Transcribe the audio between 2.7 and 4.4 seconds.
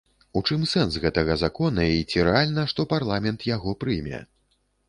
што парламент яго прыме?